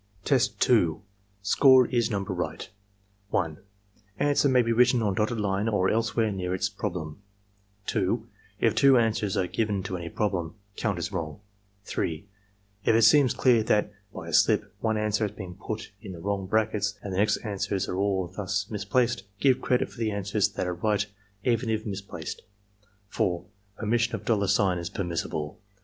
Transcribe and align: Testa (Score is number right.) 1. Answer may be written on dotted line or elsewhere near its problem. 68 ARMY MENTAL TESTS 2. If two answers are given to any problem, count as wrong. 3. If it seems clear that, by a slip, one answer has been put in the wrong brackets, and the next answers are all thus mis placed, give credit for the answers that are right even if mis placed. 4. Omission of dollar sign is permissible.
Testa 0.25 0.95
(Score 1.43 1.85
is 1.85 2.09
number 2.09 2.33
right.) 2.33 2.71
1. 3.29 3.59
Answer 4.17 4.49
may 4.49 4.63
be 4.63 4.71
written 4.71 5.03
on 5.03 5.13
dotted 5.13 5.39
line 5.39 5.69
or 5.69 5.91
elsewhere 5.91 6.31
near 6.31 6.55
its 6.55 6.69
problem. 6.69 7.21
68 7.85 7.99
ARMY 7.99 8.07
MENTAL 8.07 8.25
TESTS 8.25 8.31
2. 8.61 8.65
If 8.65 8.75
two 8.75 8.97
answers 8.97 9.37
are 9.37 9.45
given 9.45 9.83
to 9.83 9.97
any 9.97 10.09
problem, 10.09 10.55
count 10.75 10.97
as 10.97 11.11
wrong. 11.11 11.39
3. 11.83 12.25
If 12.83 12.95
it 12.95 13.03
seems 13.03 13.35
clear 13.35 13.61
that, 13.61 13.91
by 14.11 14.27
a 14.27 14.33
slip, 14.33 14.73
one 14.79 14.97
answer 14.97 15.27
has 15.27 15.35
been 15.37 15.53
put 15.53 15.91
in 16.01 16.13
the 16.13 16.19
wrong 16.19 16.47
brackets, 16.47 16.97
and 17.03 17.13
the 17.13 17.17
next 17.17 17.37
answers 17.45 17.87
are 17.87 17.97
all 17.99 18.27
thus 18.27 18.71
mis 18.71 18.83
placed, 18.85 19.25
give 19.39 19.61
credit 19.61 19.87
for 19.91 19.99
the 19.99 20.09
answers 20.09 20.49
that 20.49 20.65
are 20.65 20.73
right 20.73 21.05
even 21.43 21.69
if 21.69 21.85
mis 21.85 22.01
placed. 22.01 22.41
4. 23.09 23.45
Omission 23.83 24.15
of 24.15 24.25
dollar 24.25 24.47
sign 24.47 24.79
is 24.79 24.89
permissible. 24.89 25.59